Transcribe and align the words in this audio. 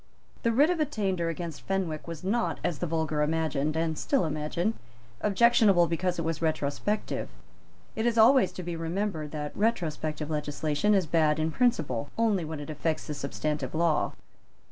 The 0.41 0.51
writ 0.51 0.71
of 0.71 0.79
attainder 0.79 1.29
against 1.29 1.61
Fenwick 1.61 2.07
was 2.07 2.23
not, 2.23 2.59
as 2.63 2.79
the 2.79 2.87
vulgar 2.87 3.21
imagined 3.21 3.75
and 3.77 3.95
still 3.95 4.25
imagine, 4.25 4.73
objectionable 5.21 5.85
because 5.85 6.17
it 6.17 6.25
was 6.25 6.41
retrospective. 6.41 7.29
It 7.95 8.07
is 8.07 8.17
always 8.17 8.51
to 8.53 8.63
be 8.63 8.75
remembered 8.75 9.29
that 9.29 9.55
retrospective 9.55 10.31
legislation 10.31 10.95
is 10.95 11.05
bad 11.05 11.37
in 11.37 11.51
principle 11.51 12.09
only 12.17 12.43
when 12.43 12.59
it 12.59 12.71
affects 12.71 13.05
the 13.05 13.13
substantive 13.13 13.75
law. 13.75 14.13